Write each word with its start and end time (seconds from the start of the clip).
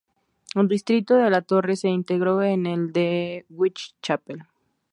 El 0.55 0.67
distrito 0.67 1.13
de 1.13 1.29
la 1.29 1.43
Torre 1.43 1.75
se 1.75 1.87
integró 1.87 2.41
en 2.41 2.65
el 2.65 2.91
de 2.91 3.45
Whitechapel. 3.51 4.45